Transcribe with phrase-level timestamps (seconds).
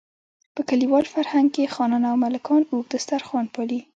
[0.55, 3.79] په کلیوال فرهنګ کې خانان او ملکان اوږد دسترخوان پالي.